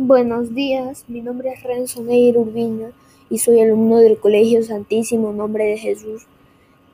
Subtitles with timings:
[0.00, 2.92] Buenos días, mi nombre es Renzo Neir Urbina
[3.28, 6.28] y soy alumno del Colegio Santísimo Nombre de Jesús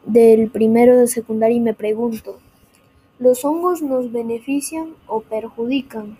[0.07, 2.39] del primero de secundaria y me pregunto,
[3.18, 6.17] ¿los hongos nos benefician o perjudican?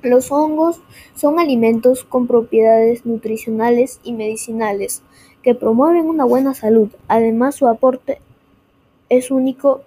[0.00, 0.80] Los hongos
[1.14, 5.02] son alimentos con propiedades nutricionales y medicinales
[5.42, 6.88] que promueven una buena salud.
[7.08, 8.22] Además, su aporte
[9.10, 9.82] es único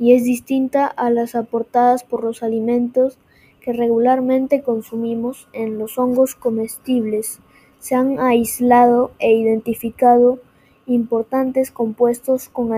[0.00, 3.18] y es distinta a las aportadas por los alimentos
[3.60, 5.48] que regularmente consumimos.
[5.52, 7.40] En los hongos comestibles
[7.78, 10.38] se han aislado e identificado
[10.86, 12.70] importantes compuestos con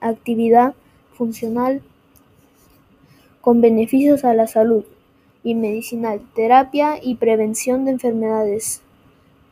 [0.00, 0.74] actividad
[1.14, 1.82] funcional
[3.46, 4.84] con beneficios a la salud
[5.44, 8.82] y medicinal, terapia y prevención de enfermedades.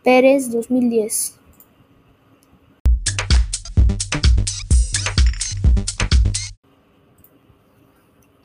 [0.02, 1.38] Pérez 2010.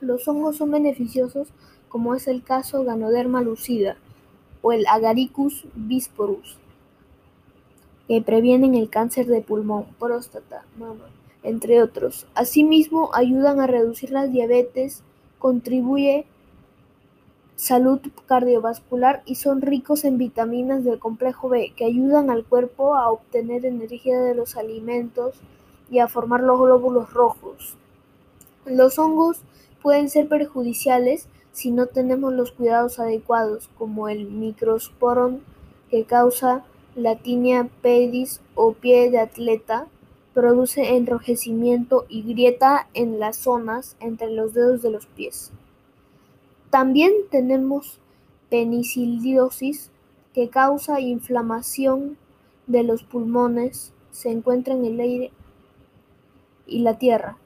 [0.01, 1.47] Los hongos son beneficiosos
[1.89, 3.97] como es el caso Ganoderma lucida
[4.61, 6.57] o el Agaricus bisporus,
[8.07, 11.09] que previenen el cáncer de pulmón, próstata, mama,
[11.43, 12.27] entre otros.
[12.35, 15.03] Asimismo, ayudan a reducir la diabetes,
[15.37, 16.25] contribuye
[17.55, 23.11] salud cardiovascular y son ricos en vitaminas del complejo B que ayudan al cuerpo a
[23.11, 25.35] obtener energía de los alimentos
[25.91, 27.75] y a formar los glóbulos rojos.
[28.65, 29.41] Los hongos
[29.81, 31.27] pueden ser perjudiciales
[31.59, 35.41] si no tenemos los cuidados adecuados, como el microsporón
[35.89, 36.63] que causa
[36.95, 39.87] la tinea pedis o pie de atleta,
[40.33, 45.51] produce enrojecimiento y grieta en las zonas entre los dedos de los pies.
[46.69, 47.99] También tenemos
[48.49, 49.91] peniciliosis
[50.33, 52.17] que causa inflamación
[52.67, 55.33] de los pulmones, se encuentra en el aire
[56.65, 57.37] y la tierra.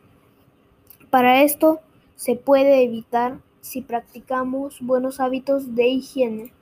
[1.09, 1.79] Para esto
[2.15, 6.53] se puede evitar si practicamos buenos hábitos de higiene.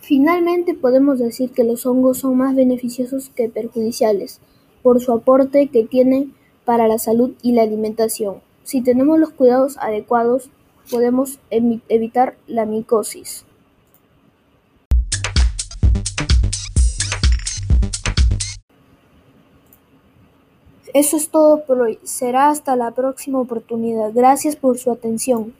[0.00, 4.40] Finalmente podemos decir que los hongos son más beneficiosos que perjudiciales
[4.82, 6.34] por su aporte que tienen
[6.64, 8.40] para la salud y la alimentación.
[8.64, 10.50] Si tenemos los cuidados adecuados,
[10.90, 13.44] podemos evitar la micosis.
[21.00, 21.98] Eso es todo por hoy.
[22.02, 24.10] Será hasta la próxima oportunidad.
[24.12, 25.54] Gracias por su atención.